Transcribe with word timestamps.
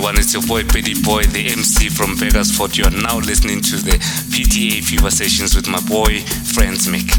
everyone. 0.00 0.18
It's 0.18 0.32
your 0.32 0.42
boy 0.46 0.64
Petty 0.64 0.94
Boy, 1.02 1.24
the 1.24 1.52
MC 1.52 1.90
from 1.90 2.16
Vegas 2.16 2.56
Fort. 2.56 2.78
You 2.78 2.84
are 2.84 3.02
now 3.02 3.18
listening 3.18 3.60
to 3.60 3.76
the 3.76 3.98
PTA 4.32 4.82
Fever 4.82 5.10
Sessions 5.10 5.54
with 5.54 5.68
my 5.68 5.80
boy, 5.80 6.20
Friends 6.54 6.88
Mick. 6.88 7.10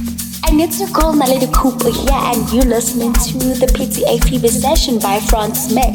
And 0.50 0.60
it's 0.60 0.80
Nicole 0.80 1.14
Melody 1.14 1.46
Cooper 1.54 1.92
here, 1.92 2.10
and 2.12 2.50
you're 2.52 2.66
listening 2.66 3.14
to 3.14 3.38
the 3.60 3.68
PTA 3.68 4.24
Fever 4.28 4.48
Session 4.48 4.98
by 4.98 5.20
Franz 5.20 5.72
Mick. 5.72 5.94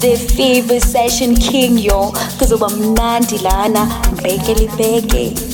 The 0.00 0.16
Fever 0.36 0.80
Session 0.80 1.36
King, 1.36 1.78
yo. 1.78 2.10
Because 2.10 2.52
I'm 2.52 2.94
Nandilana, 2.94 3.86
Bekele 4.20 4.68
Beke. 4.76 5.49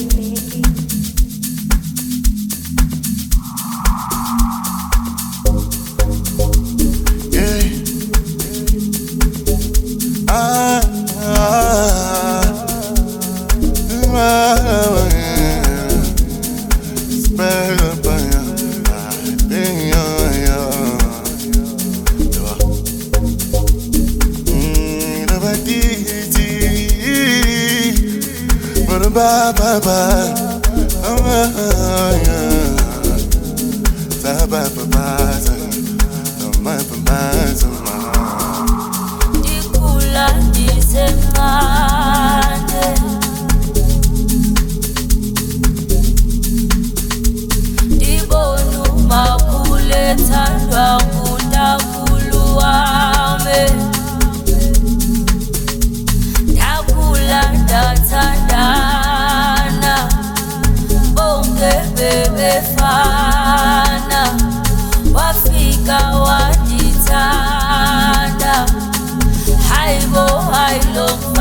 I 69.78 70.00
go 70.12 70.26
high, 70.26 70.80
low. 70.94 71.35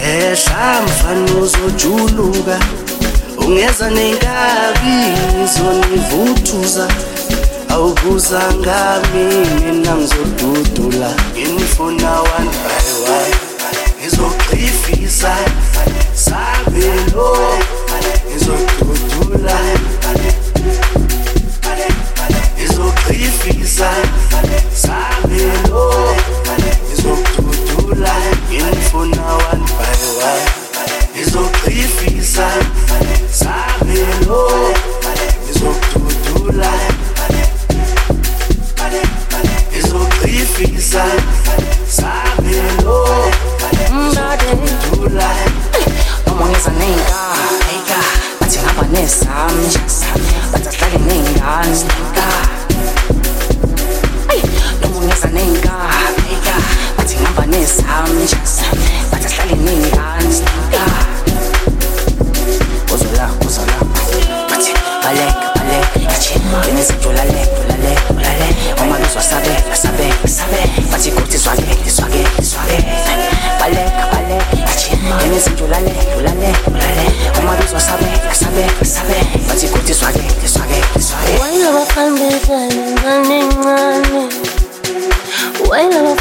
Shesha 0.00 0.82
mfana 0.86 1.34
uzojuluka. 1.42 2.58
Ungeza 3.38 3.90
nenkabi 3.90 4.96
ngizonivuthuza. 5.38 6.88
Awubuza 7.68 8.40
ngami 8.54 9.46
mina 9.64 9.94
ngizodudula. 9.96 11.14
Ngimfuna 11.32 12.20
one 12.20 12.50
by 12.50 13.12
one. 13.12 13.34
Ngizogxifisa 14.00 15.36
sabelo 16.14 17.36
ngizodudula. 18.30 19.58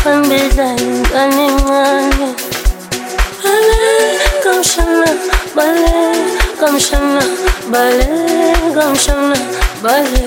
Mkimbizaji 0.10 1.10
gani 1.14 1.52
mwani 1.52 2.36
Bale 3.44 4.20
kamshana 4.44 5.06
Bale 5.56 6.16
kamshana 6.60 7.22
Bale 7.72 8.08
kamshana 8.76 9.36
Bale. 9.84 10.24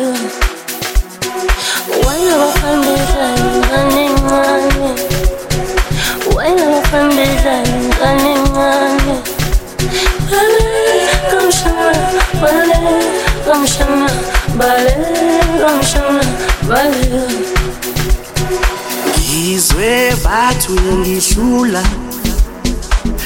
Wale 2.06 2.32
wakimbizaji 2.32 3.68
gani 3.70 4.08
mwani 4.08 4.94
Wale 6.36 6.62
wakimbizaji 6.66 7.88
gani 8.00 8.38
mwani 8.38 9.20
Bale 10.30 10.64
kamshana 11.30 11.94
Bale 12.42 12.78
kamshana 13.46 14.10
Bale 14.56 14.96
kamshana 15.60 16.24
Bale. 16.68 17.22
Ngizwe 19.42 20.14
bathu 20.24 20.72
ngihlula 20.72 21.82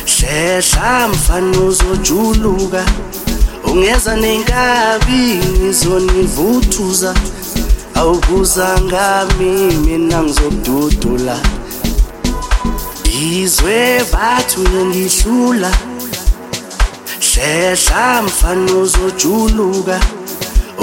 shesha 0.04 1.08
mfana 1.08 1.60
uzojuluka. 1.60 2.84
Ungeza 3.64 4.16
nenkabi 4.16 5.40
ngizonivuthuza. 5.52 7.14
Awubuza 7.94 8.78
ngami 8.82 9.74
mina 9.84 10.22
ngizodudula. 10.22 11.38
Izwe 13.32 14.04
bathu 14.12 14.60
ngihlula 14.60 15.70
shesha 17.20 18.22
mfana 18.22 18.72
uzojuluka. 18.72 20.00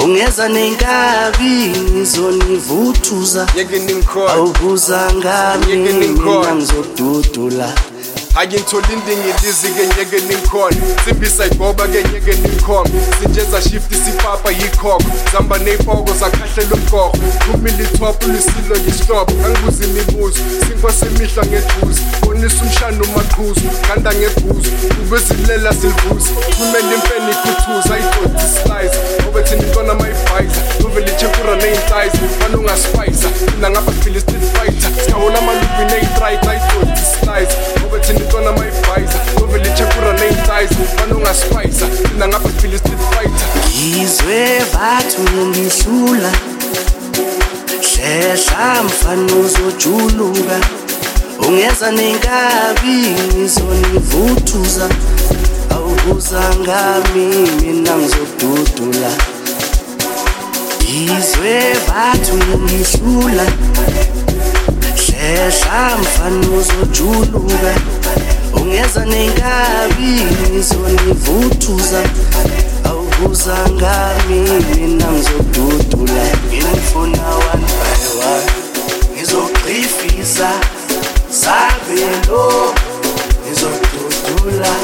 Ungeza 0.02 0.48
nenkabi 0.48 1.72
ngizonivuthuza. 1.94 3.46
Ngeke 3.54 3.78
ningikhona 3.78 4.32
awubuza 4.32 5.12
ngami 5.14 5.76
Ngeke 5.76 5.92
ningikhona. 5.98 6.40
mina 6.40 6.54
ngizodudula. 6.54 7.72
ayintholi 8.34 8.92
indingilizi 8.92 9.68
ngenyeke 9.70 10.16
ningikhona 10.28 10.76
simbisa 11.04 11.46
igoba 11.46 11.88
ngenyeke 11.88 12.32
ningikhombe 12.32 12.98
sinje 13.22 13.44
zashifta 13.44 13.94
isipapa 13.96 14.50
yikhokho. 14.50 15.02
Sihamba 15.30 15.58
neyipoko 15.58 16.12
zakhahlelwa 16.20 16.78
ugogo 16.78 17.18
phumile 17.46 17.84
ithopo 17.84 18.26
lisilo 18.26 18.76
ngesihlobo 18.80 19.32
angibuza 19.46 19.84
imibuzo. 19.84 20.40
Sinkosemihla 20.66 21.42
ngejuzi. 21.46 22.02
Bonisa 22.22 22.62
umshana 22.62 23.04
umaqhuzu. 23.04 23.68
Kanda 23.88 24.14
ngebhuzu 24.14 24.70
ubezilela 25.02 25.72
silvuzi 25.74 26.30
thumele 26.56 26.94
imfeni 26.94 27.30
ikhuthuza 27.30 27.94
ayidodi 27.94 28.44
islice 28.46 28.98
ngoba 29.22 29.42
thina 29.42 29.62
intwana 29.62 29.94
mayibhayiza 29.94 30.60
novele 30.80 31.12
itshekura 31.12 31.56
neyintlayiza 31.56 32.18
fana 32.38 32.58
ungaspayisa 32.58 33.28
mina 33.54 33.70
ngapha 33.70 33.92
phila 33.92 34.16
i-street 34.16 34.44
fighter. 34.54 34.90
Siyahola 35.04 35.38
amalubi 35.38 35.84
neyitrayita 35.90 36.50
ayidodi 36.50 37.00
islice 37.04 37.56
ngathi 38.04 38.22
nditona 38.22 38.52
mayifayisa 38.52 39.18
uvele 39.44 39.68
ichakura 39.68 40.12
neyintayiza 40.12 40.74
ufana 40.84 41.16
ungasipayiza 41.16 41.86
mina 42.12 42.28
ngapha 42.28 42.48
phila 42.48 42.74
i-street 42.74 42.98
fighter. 43.10 43.48
Yizwe 43.80 44.62
bathu 44.74 45.22
ngihlula 45.46 46.32
hlehla 47.80 48.82
mfana 48.84 49.34
uzojuluka. 49.34 50.60
Ungeza 51.48 51.90
nenkabi 51.92 53.14
ngizonivuthuza. 53.36 54.88
Awubuza 55.70 56.42
ngami 56.60 57.26
mina 57.60 57.96
ngizodudula. 57.96 59.10
Izwe 60.80 61.76
bathu 61.88 62.36
ngihlula 62.36 63.46
shesha 65.24 65.98
mfana 66.00 66.48
uzojuluka 66.58 67.74
ungeza 68.52 69.04
nenkabi 69.06 70.22
ngizonivuthuza 70.50 72.02
awubuza 72.84 73.56
ngami 73.72 74.40
mina 74.74 75.06
ngizodudula. 75.12 76.24
Ngimfuna 76.48 77.28
one 77.52 77.66
by 77.66 78.26
one. 78.26 78.50
Ngizogxifisa 79.16 80.50
sabelo 81.30 82.74
ngizodudula. 83.46 84.74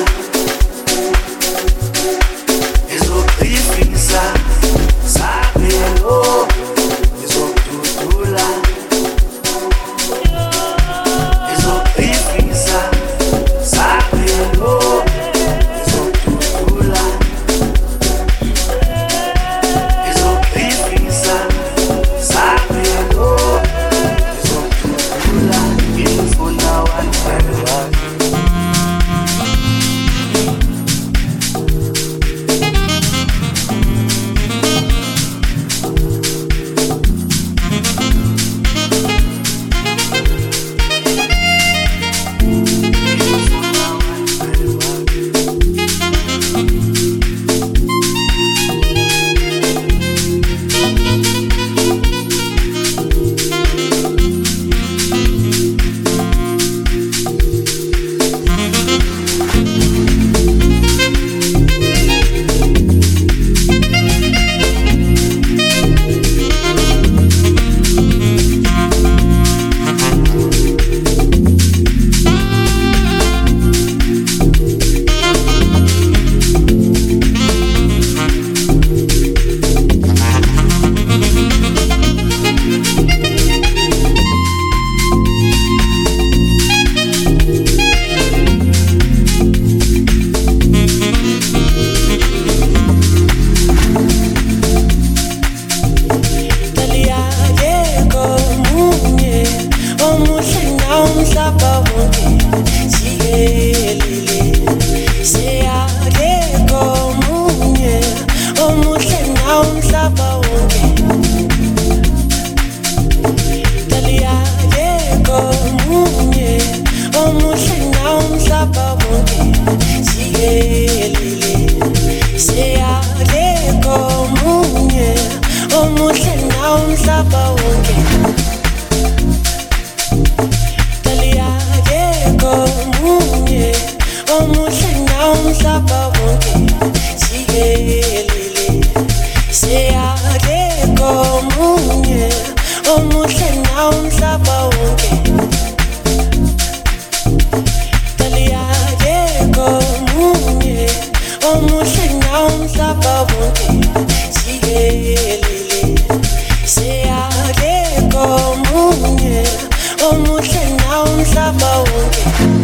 it. 162.13 162.60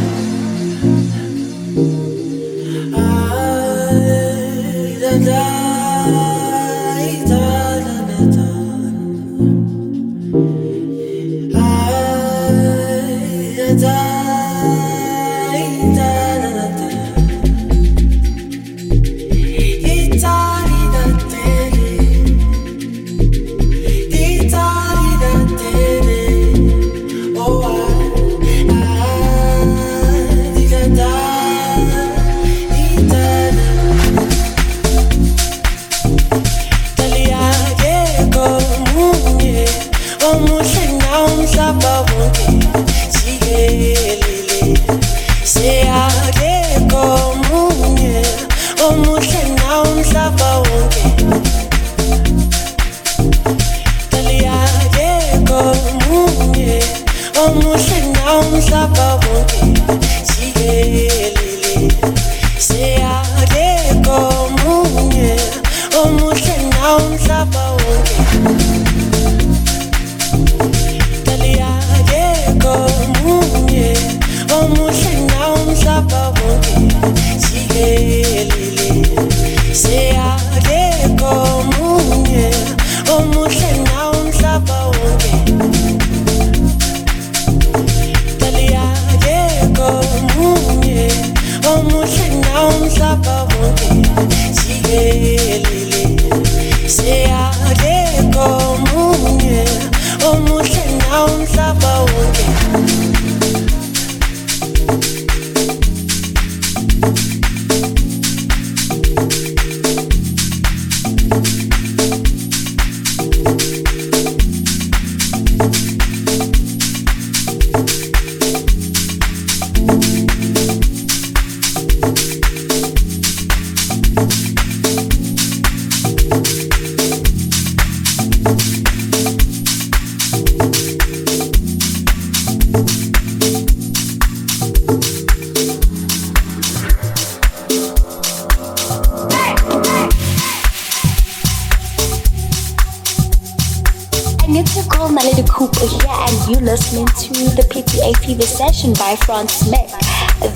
Listening 146.77 147.07
to 147.07 147.33
the 147.57 147.63
PTA 147.71 148.15
Fever 148.19 148.43
Session 148.43 148.93
by 148.93 149.17
Franz 149.25 149.71
Mac. 149.71 149.89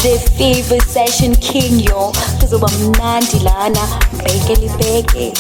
The 0.03 0.19
Fever 0.37 0.79
Session 0.81 1.35
King, 1.37 1.81
yo. 1.81 2.13
Mnandi 2.43 3.43
lana, 3.43 3.81
beke 4.23 4.55
libeke. 4.61 5.31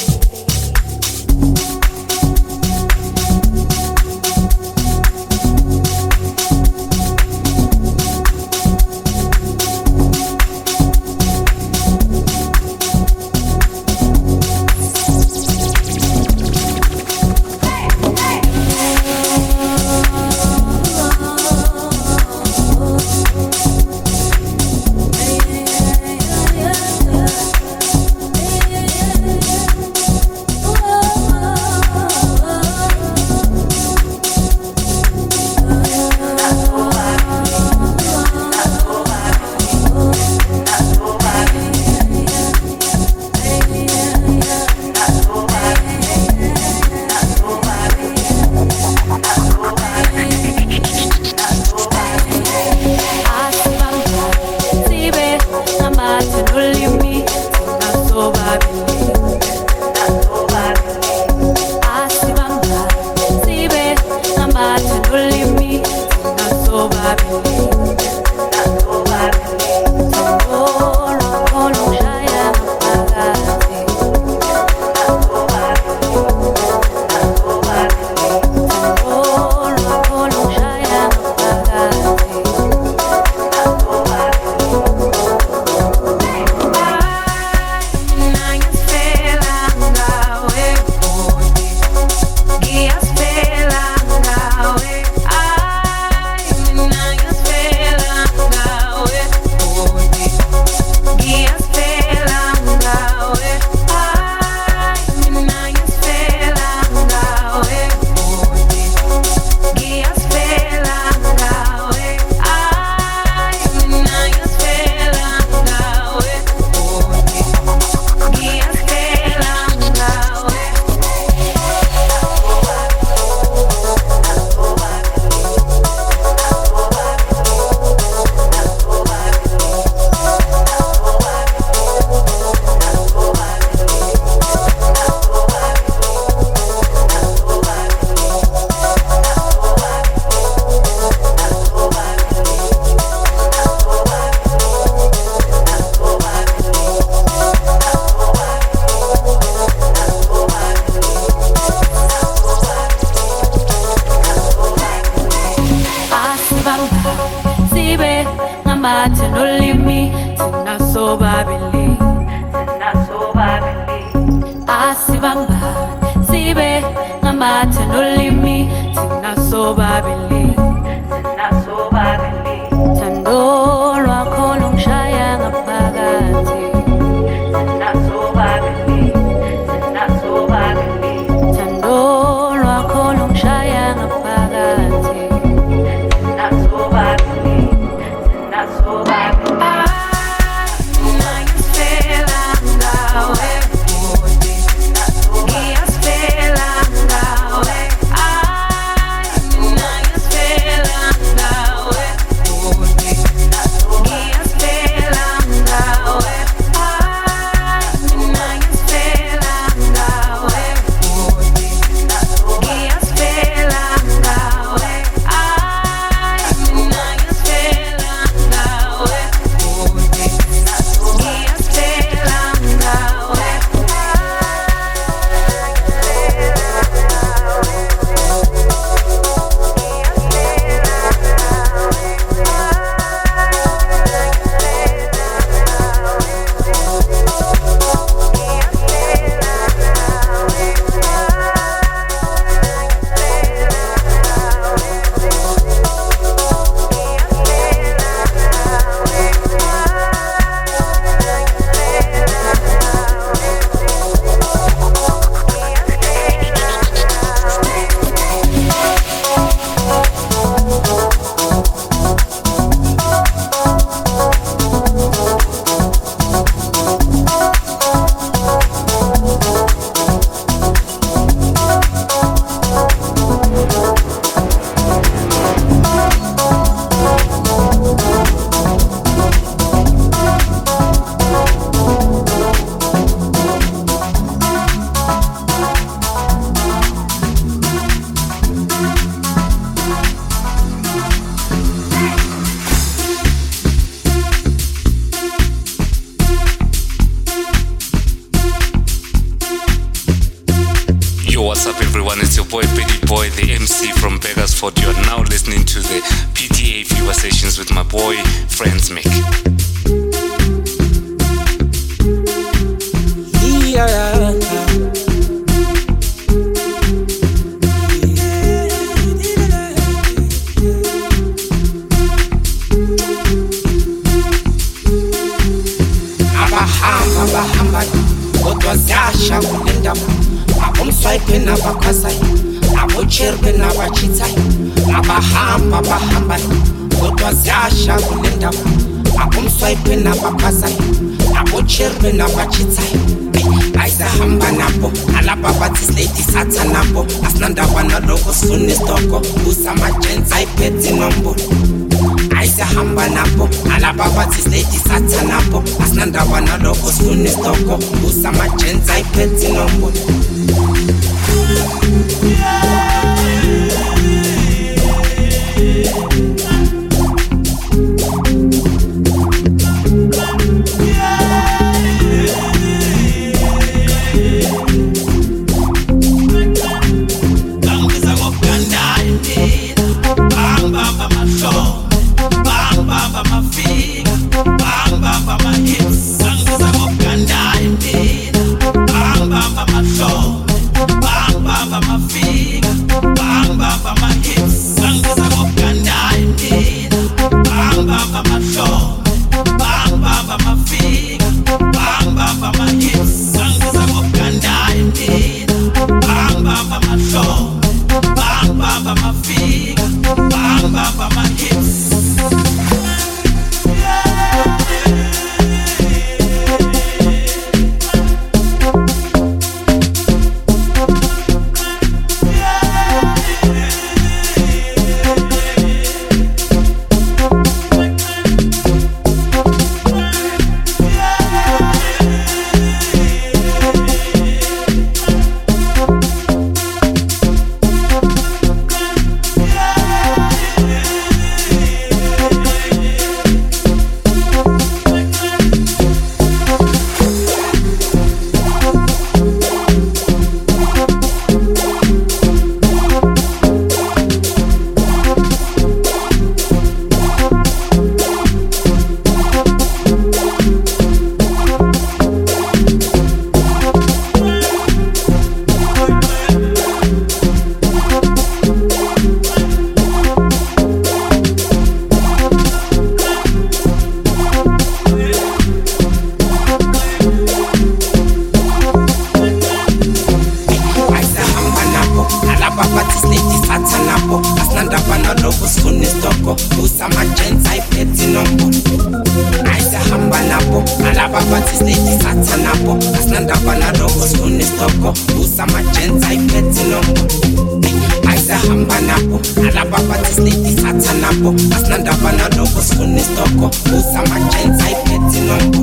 nako 501.21 501.35
usinandaba 501.37 502.13
naloko 502.13 502.63
sikunestoko 502.63 503.51
uzamajenza 503.79 504.71
iphethe 504.71 505.21
nombo 505.21 505.59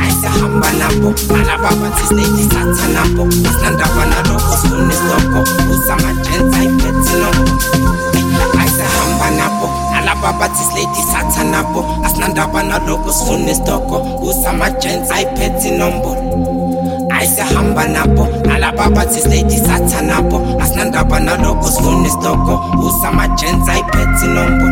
ayisahamba 0.00 0.72
nabo 0.72 1.14
malababathi 1.32 2.06
sineyisatha 2.08 2.88
nabo 2.94 3.22
usinandaba 3.24 4.06
naloko 4.06 4.56
sikunestoko 4.56 5.38
uzamajenza 5.72 6.58
iphethe 6.64 7.14
nombo 7.20 7.52
ayisahamba 8.60 9.30
nabo 9.30 9.70
alababathi 9.96 10.64
sineyisatha 10.64 11.44
nabo 11.44 11.84
asinandaba 12.04 12.62
naloko 12.62 13.12
sikunestoko 13.12 14.06
uzamajenza 14.22 15.20
iphethe 15.20 15.70
nombolo 15.70 16.55
esihamba 17.26 17.84
nabo 17.88 18.28
nalaba 18.46 18.90
bazisledi 18.90 19.56
satha 19.58 20.02
nabo 20.02 20.38
asinandaba 20.62 21.20
nalokho 21.20 21.68
sifune 21.68 22.06
isitoko 22.08 22.52
usamajensi 22.86 23.70
ayiphethe 23.70 24.26
inombo 24.26 24.66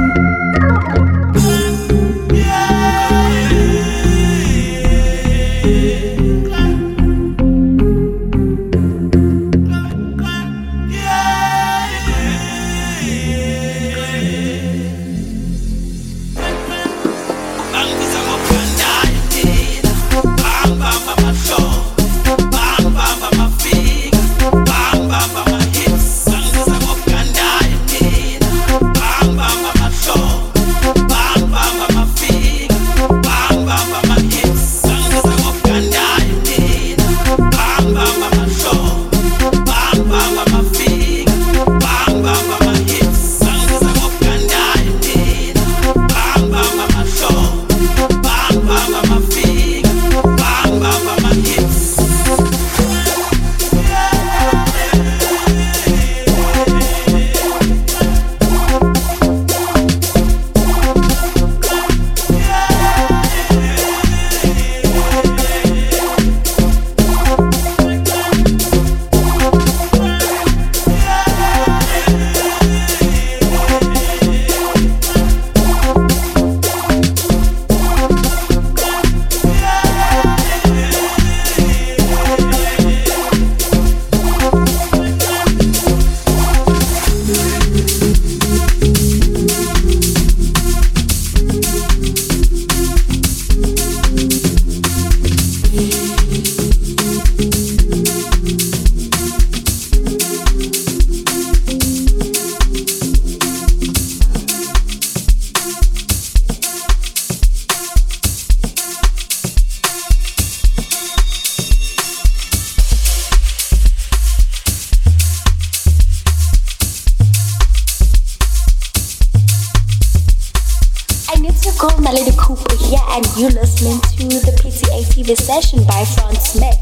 by 125.86 126.04
Frank 126.04 126.40
Smith 126.40 126.78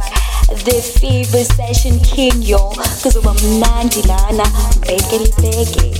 The 0.64 0.82
Fever 0.82 1.44
Session 1.44 2.00
Kinyo 2.00 2.74
kuzoma 3.02 3.34
mnandi 3.34 4.02
lana 4.02 4.46
mbekeli 4.76 5.34
bheke 5.40 5.91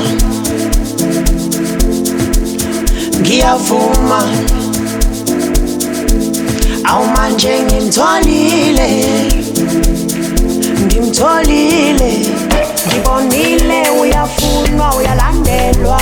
Ngiyavuma. 3.20 4.20
Awu 6.84 7.06
manje 7.06 7.60
ngimtholile. 7.62 8.88
Ngimtholile. 10.86 12.12
Ngibonile 12.88 13.80
uyafunwa 14.00 14.94
uyalandelwa. 14.96 16.00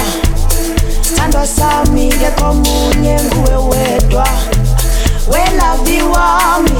Sithandwa 1.02 1.46
sami 1.46 2.08
kekho 2.08 2.54
munye 2.54 3.16
nguwe 3.24 3.56
wedwa. 3.68 4.28
Welavi 5.28 6.02
wami 6.02 6.76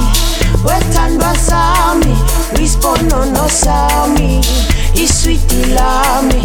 wethandwa 0.65 1.35
sami. 1.37 2.17
Uyisiponono 2.57 3.49
sami 3.49 4.45
iswiti 4.93 5.65
lami. 5.75 6.41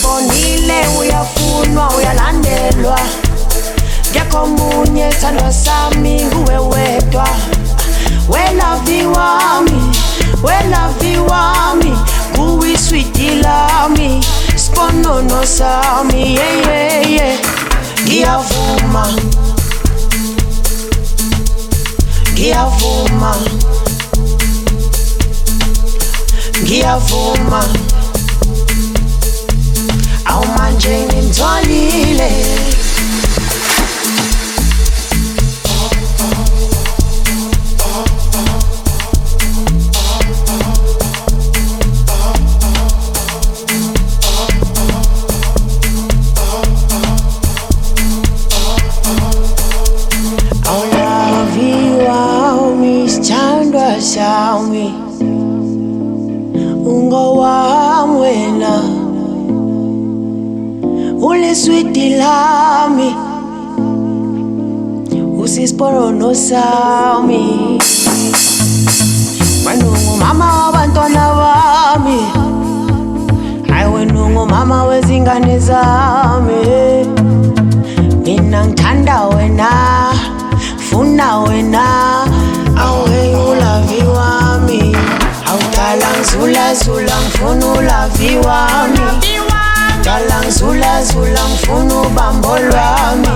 Ngibonile 0.00 0.80
uyafunwa 0.98 1.90
uyalandelwa. 1.96 2.98
Ngekho 4.10 4.46
munye 4.46 5.12
sithandwa 5.12 5.52
sami 5.52 6.24
nguwe 6.24 6.58
wedwa. 6.58 7.28
Welavi 8.28 9.06
wami 9.06 9.96
welavi 10.42 11.16
wami 11.28 11.92
nguwe 12.34 13.34
lami. 13.42 14.24
Sponono 14.56 15.46
sami 15.46 16.36
yeyeye 16.36 17.38
ngiyavuma. 18.04 19.04
Ngiyavuma. 22.32 23.36
Ngiyavuma 26.62 27.64
Au 30.40 30.46
mangiare 30.56 31.18
in 31.18 31.30
tuo 31.30 31.46
lile 31.66 32.69
besar 66.50 67.22
mi 67.22 67.78
Wenungu 69.66 70.16
mama 70.18 70.66
wabantwana 70.66 71.28
wami 71.28 72.26
Hayi 73.70 73.86
wenungu 73.94 74.46
mama 74.46 74.84
wezingane 74.84 75.58
zami 75.58 77.06
Mina 78.24 78.66
ngithanda 78.66 79.26
wena 79.26 79.70
funa 80.90 81.38
wena 81.38 81.84
awe 82.78 83.36
ulavi 83.50 84.02
wami 84.06 84.96
Awudala 85.46 86.06
ngizulazula 86.18 87.12
ngifuna 87.22 87.66
ulavi 87.66 88.36
wami 88.38 89.00
Dala 90.04 90.40
ngizulazula 90.42 91.40
ngifuna 91.48 92.00
ubambo 92.00 92.58
lwami 92.58 93.28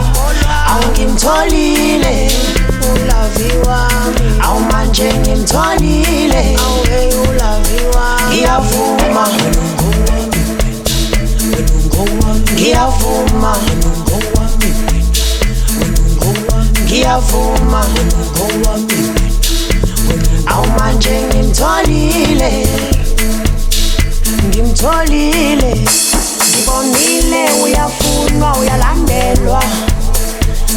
Awungimtholile 0.71 2.31
ulavi 2.95 3.49
wami 3.68 4.20
awu 4.47 4.61
manje 4.61 5.12
ngimtholile 5.20 6.42
awuhe 6.64 7.01
ulavi 7.28 7.78
wami 7.97 8.36
ngiyavuma. 8.36 9.24
Ngiyavuma. 12.55 13.53
Ngiyavuma. 16.84 17.82
Awu 20.47 20.66
manje 20.78 21.14
ngimtholile 21.28 22.51
ngimtholile 24.49 25.70
ngibonile 26.51 27.42
uyafunwa 27.64 28.57
uyalandelwa. 28.61 29.62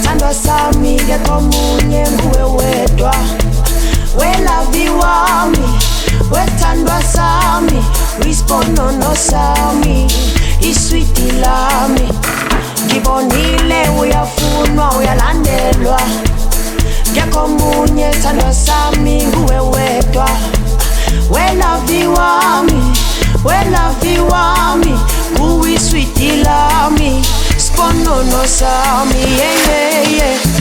kandwasamige 0.08 1.18
komunye 1.28 2.08
nguwe 2.12 2.44
wedwa. 2.58 3.14
Welaviwa 4.20 5.28
mi 5.52 5.80
wethandwa 6.32 7.04
sami 7.04 7.84
wisponono 8.26 9.16
sami 9.16 10.08
iswiti 10.60 11.32
lami. 11.32 12.10
Ngibonile 12.86 13.90
uyafunwa 14.02 14.92
uyalandelwa. 14.98 16.00
Ngekomunye 17.12 18.10
thandwa 18.10 18.54
sami 18.54 19.24
nguwe 19.26 19.60
wedwa. 19.60 20.30
Welaviwa 21.30 22.64
mi 22.64 22.94
welaviwa 23.46 24.76
mi 24.86 25.00
kuwiswiti 25.38 26.32
lami? 26.32 27.26
poniéndonos 27.78 28.64
a 28.64 29.06
mí. 29.06 29.24
Eh, 29.24 30.20
eh. 30.20 30.57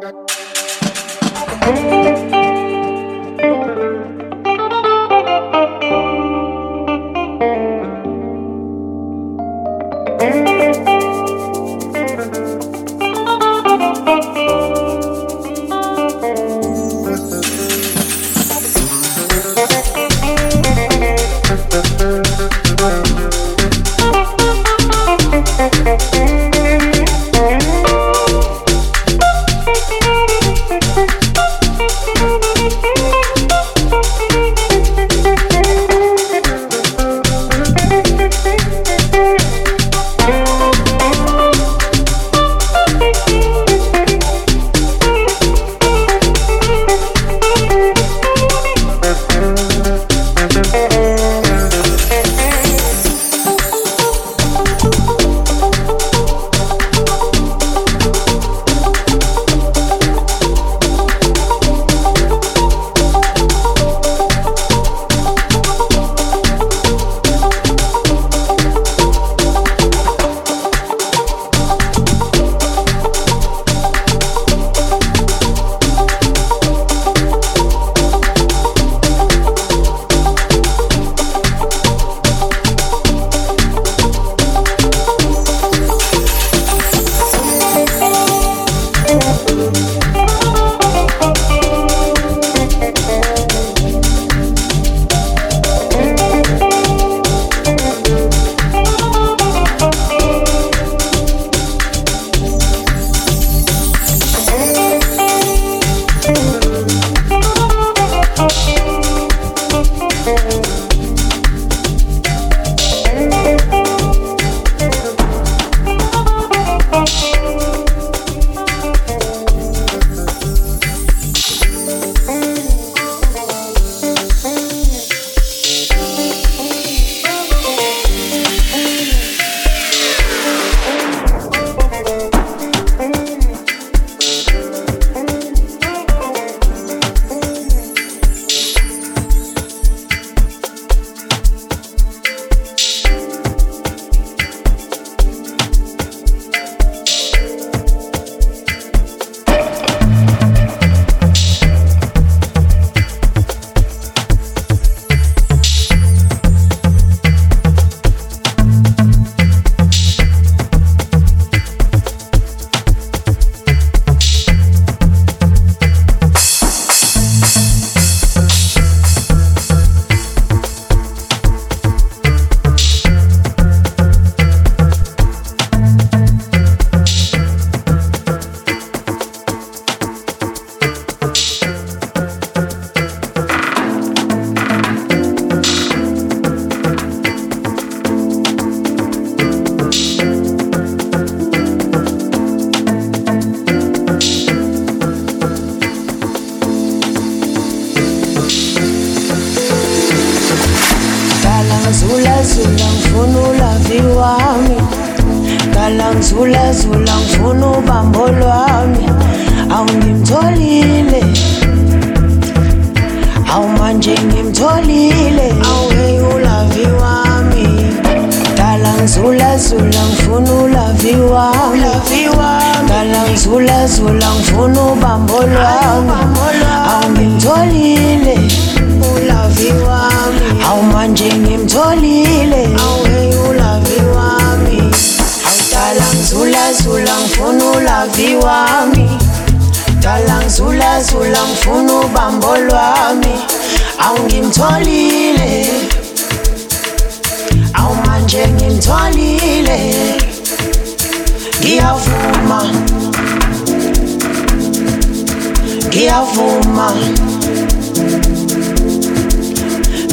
Thank 0.00 0.30
you. 2.08 2.19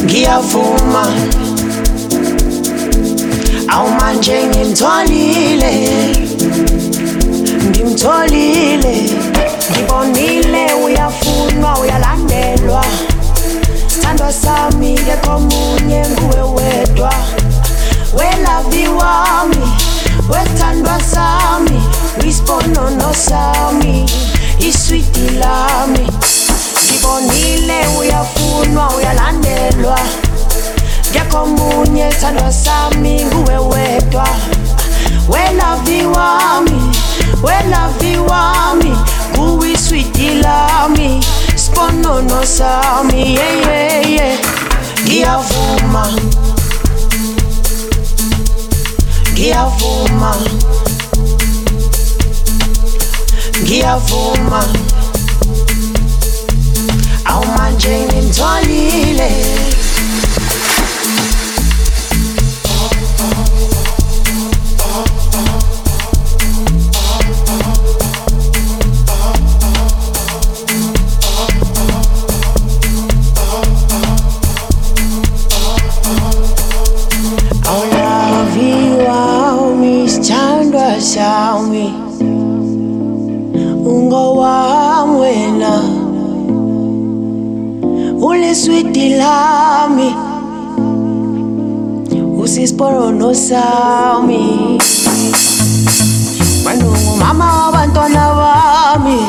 Ngiyavuma. 0.07 1.03
Awu 3.67 3.89
manje 3.99 4.43
ngimtholile 4.47 5.73
ngimtholile. 7.69 8.95
Ngibonile 9.71 10.73
uyafunwa 10.85 11.79
uyalandelwa. 11.79 12.83
Sithandwa 13.87 14.33
sami 14.33 14.93
kekho 15.05 15.39
munye 15.39 16.05
nguwe 16.09 16.41
wedwa. 16.55 17.13
Welavi 18.17 18.87
wami 18.87 19.67
wethandwa 20.29 20.99
sami 21.11 21.81
uyisiponono 22.21 23.13
sami 23.13 24.05
iswiti 24.59 25.29
lami. 25.39 26.07
uyibonile 26.97 27.79
uyafunwa 27.99 28.89
uyalandelwa. 28.97 29.99
Ngekomunye 31.11 32.11
sandwa 32.21 32.51
sami 32.51 33.25
nguwe 33.25 33.57
wedwa 33.57 34.27
welavi 35.29 36.05
wami 36.05 36.81
welavi 37.43 38.17
sponono 41.55 42.45
sami 42.45 43.35
yeyeye 43.37 44.37
ngiyavuma. 45.03 46.03
Ngiyavuma. 49.33 50.35
Ngiyavuma. 53.63 54.59
yeah. 54.63 54.86
au 57.37 57.45
manjeni 57.57 58.21
mtwalile 58.21 59.31
desboronosaumi 92.77 94.77
Wenungu 96.65 97.15
mama 97.19 97.63
wabantwana 97.65 98.33
bami 98.35 99.19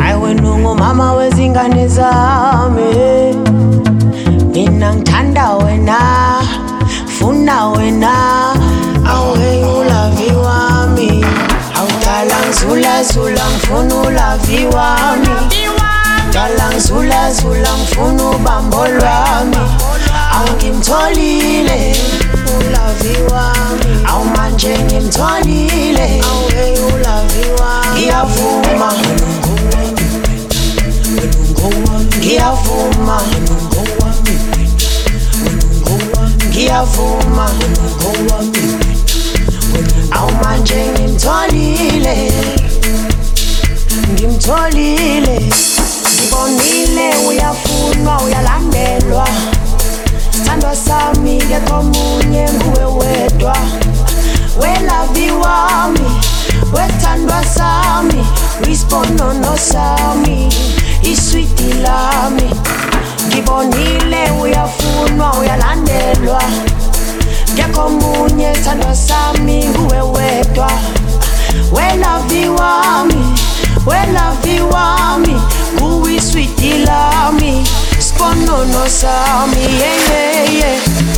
Hayi 0.00 0.20
wenungu 0.22 0.74
mama 0.74 1.12
wezingane 1.12 1.88
zami 1.88 2.82
Mina 4.52 4.94
ngithanda 4.94 5.52
wena 5.54 5.98
funa 7.18 7.66
wena 7.68 8.12
awuheyi 9.08 9.64
ulavi 9.64 10.30
wami 10.44 11.24
Awudala 11.78 12.36
ngizulazula 12.46 13.40
ngifuna 13.50 13.94
ulavi 13.94 14.66
wami 14.66 15.28
Dala 16.32 16.70
ngizulazula 16.70 17.68
ngifuna 17.78 18.30
ubambo 18.30 18.88
lwami 18.88 19.56
awungimtholile 20.36 21.96
ulavi 22.58 23.22
wami 23.32 24.06
awu 24.06 24.24
manje 24.24 24.78
ngimtholile. 24.78 26.22
Awuhe 26.30 26.78
ulavi 26.94 27.44
wami 27.60 28.00
ngiyavuma. 28.00 28.92
Ngiyavuma. 32.18 33.18
Ngiyavuma. 36.48 37.50
Awu 40.10 40.30
manje 40.44 40.86
ngimtholile. 40.92 42.32
Ngimtholile. 44.12 45.36
Ngibonile 46.16 47.08
uyafunwa 47.28 48.22
uyalandelwa 48.22 48.55
wami 50.96 51.36
getwa 51.36 51.82
munyengu 51.82 52.72
wewedwa 52.78 53.56
welaviwa 54.60 55.68
wethandwa 56.72 57.44
sami. 57.44 58.26
Risponono 58.64 59.56
sami. 59.58 60.48
Iswiti 61.02 61.72
lami. 61.72 62.50
Ngibonile 63.28 64.30
uyafunwa 64.42 65.34
uyalandelwa. 65.40 66.42
Ngekomunye 67.54 68.52
thandwa 68.52 68.94
sami 68.96 69.64
nguwe 69.64 70.00
wedwa. 70.00 70.70
Welaviwami 71.72 73.34
welaviwami 73.86 75.40
kuwiswiti 75.78 76.72
lami? 76.78 77.66
ponernos 78.18 79.04
a 79.04 79.46
mí, 79.46 79.62
yeah, 79.62 80.50
yeah. 80.50 81.15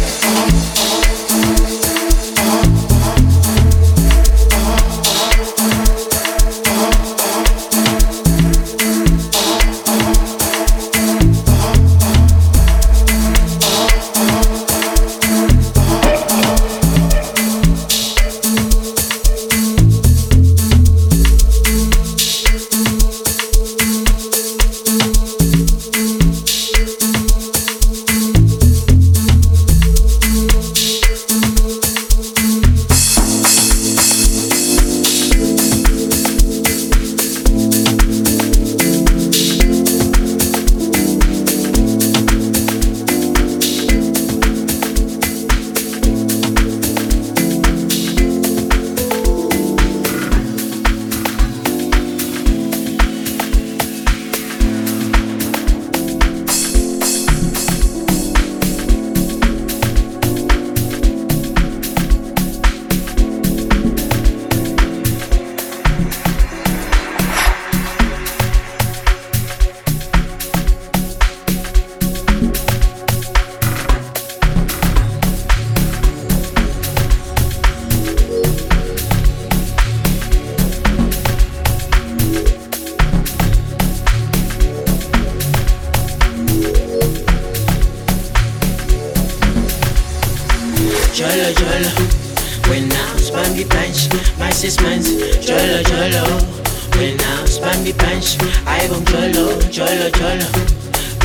cholo 100.10 100.10
cholo. 100.10 100.46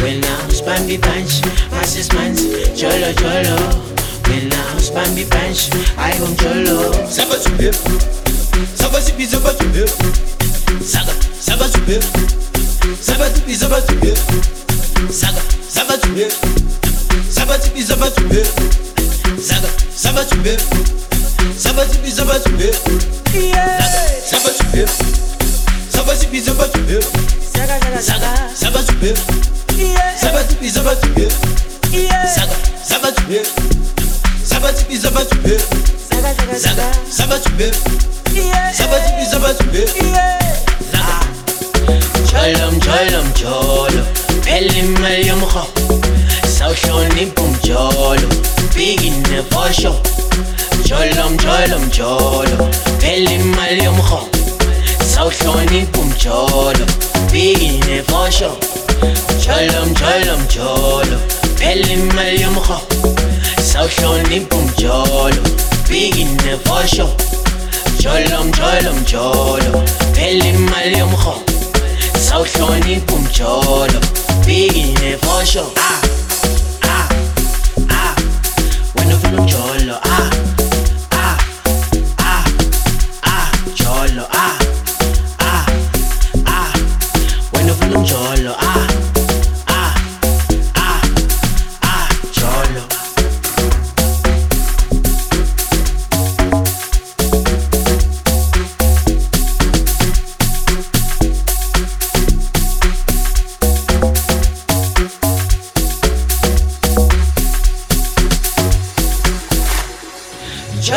When 0.02 0.24
I 0.24 0.26
span 0.50 0.88
the 0.88 0.98
punch, 0.98 1.42
passes 1.70 2.12
man, 2.14 2.36
cholo 2.76 3.14
cholo. 3.14 3.56
When 4.28 4.52
I 4.52 4.78
span 4.80 5.16
the 5.16 5.26
punch, 5.30 5.70
I 5.98 6.12
am 6.12 6.36
cholo. 6.36 6.92
Ça 7.10 7.26
va 7.26 7.40
super, 7.40 7.74
ça 8.76 8.88
va 8.88 9.02
super, 9.02 9.28
ça 9.28 9.40
va 9.40 9.54
super. 9.54 9.88
Ça 10.84 11.00
va, 11.00 11.14
ça 11.40 11.56
va 11.56 11.68
super, 11.68 12.02
ça 13.02 13.14
va 13.14 13.34
super, 13.34 13.56
ça 13.56 13.68
va 13.70 13.82
super. 13.82 14.16
Ça 15.10 15.28
va, 15.28 15.42
ça 15.66 15.84
va 15.84 15.98
super, 15.98 16.28
ça 17.32 17.46
va 17.46 17.58
Saga, 19.44 19.70
ça 19.96 20.12
va 20.12 20.24
super. 22.40 22.74
Ça 24.28 24.38
va, 24.38 24.52
ça 24.52 24.64
Sabasupi, 25.94 26.42
sabasupi, 26.42 26.98
saga, 27.54 28.02
saga, 28.02 28.32
sabasupi, 28.56 29.14
sabasupi, 30.18 30.70
sabasupi, 30.72 31.28
saga, 32.36 32.56
sabasupi, 32.84 33.40
sabasupi, 34.44 34.98
sabasupi, 34.98 35.54
saga, 36.58 36.88
sabasupi, 37.10 37.72
sabasupi, 38.74 39.26
sabasupi, 39.32 39.88
saga. 40.92 41.18
Çalım 42.32 42.80
çalım 42.80 43.34
çalım, 43.42 44.06
elim 44.48 45.06
elim 45.06 45.42
ha. 45.42 45.68
Savşoni 46.60 47.38
bum 47.38 47.58
çalım, 47.68 48.32
bigin 48.78 49.24
ne 49.24 49.42
faşo. 49.50 49.94
Çalım 50.88 51.38
çalım 51.38 51.90
çalım, 51.90 52.72
elim 53.06 53.56
elim 53.70 54.00
ha. 54.00 54.20
Sawuhlonipha 55.24 56.00
umjolo, 56.02 56.86
big 57.32 57.62
in 57.62 57.80
the 57.80 58.04
bosho. 58.12 58.52
Jolom 59.40 59.94
jolom 59.96 60.42
jolo, 60.50 61.18
pele 61.58 61.94
imali 61.94 62.42
yomrho. 62.42 62.78
Sawuhlonipha 63.62 64.58
umjolo, 64.58 65.42
big 65.88 66.18
in 66.18 66.36
the 66.40 66.58
bosho. 66.66 67.08
Jolom 68.02 68.52
jolom 68.52 69.00
jolo, 69.06 69.72
pele 70.14 70.50
imali 70.52 70.98
yomrho. 70.98 71.36
Sawuhlonipha 72.20 73.14
umjolo, 73.16 74.00
big 74.46 74.76
in 74.76 74.94
the 74.96 75.18
bosho. 75.22 75.72
Ah, 75.78 76.02
ah, 76.84 77.10
ah. 77.90 78.16
Wena 78.96 79.16
ufuna 79.16 79.42
umjolo, 79.42 79.96
ah, 80.04 80.04
ah, 80.04 80.30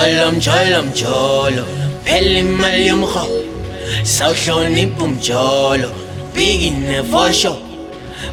Cholom, 0.07 0.41
cholom, 0.41 0.93
cholo, 0.95 1.65
pelim 2.05 2.57
malyumho, 2.61 3.25
saushonipum 4.05 5.19
cholo, 5.21 5.91
bigin 6.33 6.85
nefosho. 6.87 7.53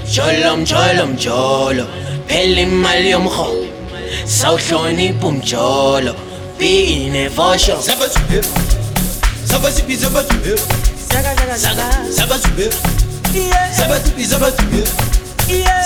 Cholom, 0.06 0.64
cholom, 0.68 1.18
cholo, 1.18 1.86
pelim 2.28 2.74
malyumho, 2.84 3.48
saushonipum 4.26 5.42
cholo, 5.42 6.14
bigin 6.60 7.12
nefosho. 7.14 7.76
Zaba 7.82 8.08
zubir, 8.08 8.44
zaba 9.46 9.72
zubi 9.72 9.96
zaba 9.98 10.22
zubir, 10.28 10.60
zaga 11.10 11.34
zaga 11.36 11.58
zaga, 11.58 11.88
zaba 12.18 12.38
zubir, 12.38 12.72
zaba 13.78 13.98
zubi 14.06 14.26
zaba 14.26 14.52
zubir, 14.52 14.88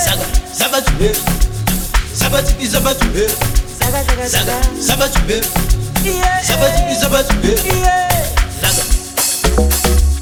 zaga 0.06 0.26
zaba 0.54 0.82
zubir, 0.82 1.16
zaba 2.14 2.42
zubi 2.44 2.68
zaba 2.68 2.94
zubir. 2.94 3.57
Zaga, 3.88 4.04
zaga, 4.04 4.28
zaga. 4.28 4.62
Ça 4.82 4.96
va, 4.98 5.08
tu 5.08 5.22
peux. 5.22 5.40
Yeah. 6.04 6.44
Ça 6.44 6.58
va, 6.58 6.70
tu 6.72 6.82
peux, 6.90 6.96
ça 7.00 7.08
va, 7.08 7.24
tu 7.24 7.36
peux. 7.38 7.48
Yeah. 7.48 8.10
Zaga. 8.62 10.17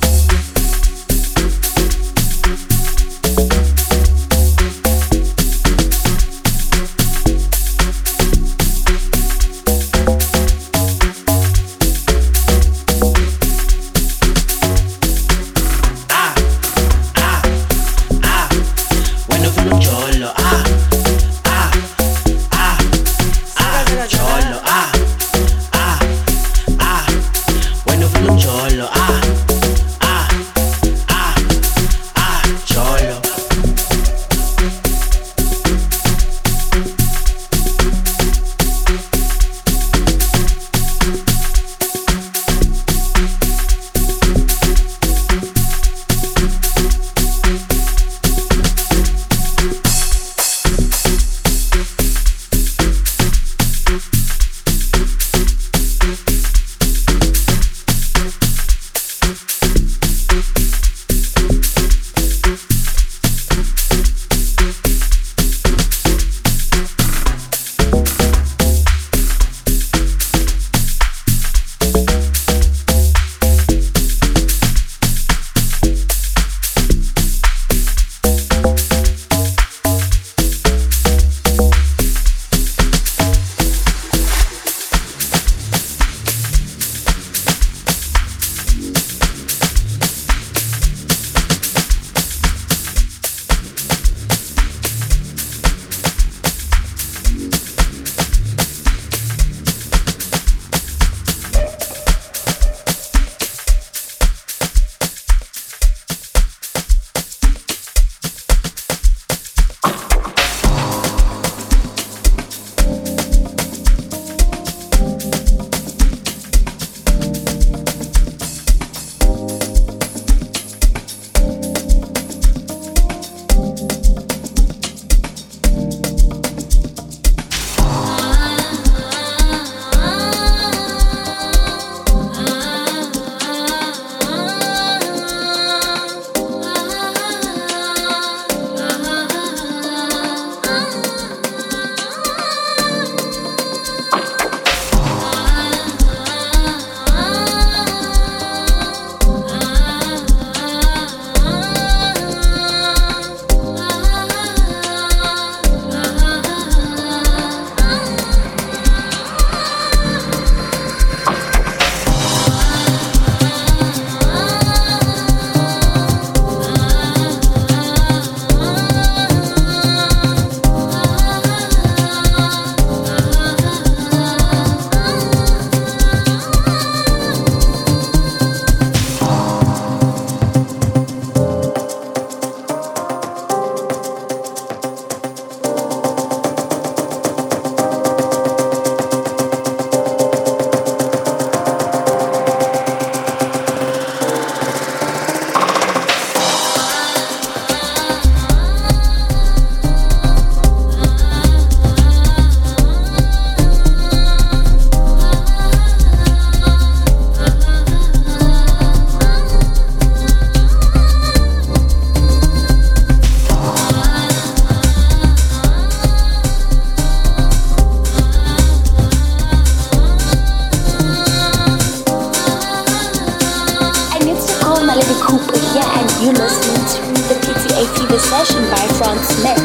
You 226.26 226.32
listening 226.32 227.14
to 227.14 227.22
the 227.30 227.36
PTA 227.36 227.86
Fever 228.00 228.18
Session 228.18 228.64
by 228.72 228.88
Frank 228.98 229.24
Smith. 229.24 229.62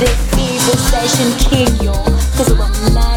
The 0.00 0.10
Fever 0.34 0.76
Session 0.90 1.30
King, 1.38 1.84
y'all. 1.84 2.02
Cause 2.34 2.52
we're 2.52 2.94
not. 2.94 3.13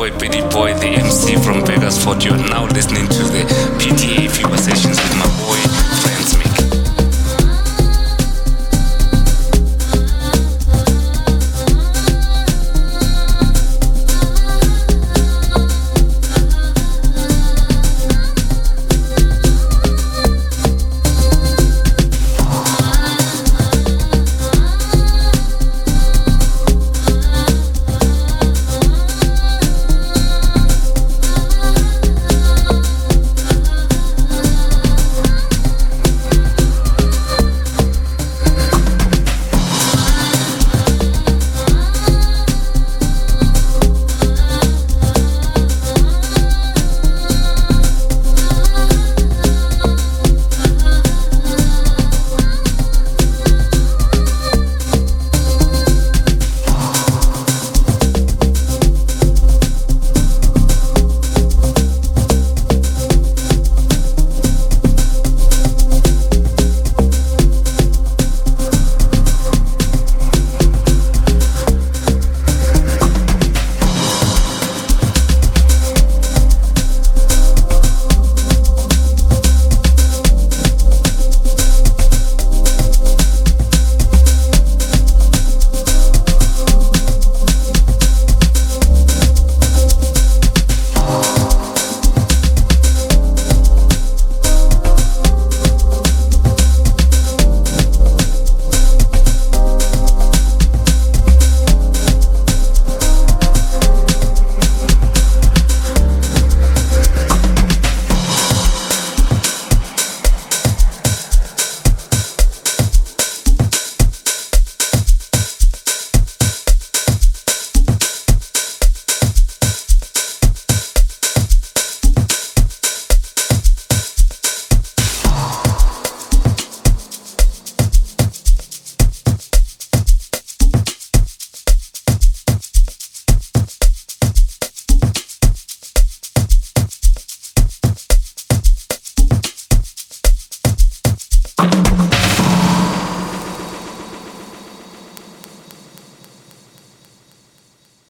Boy 0.00 0.10
Pinto. 0.12 0.29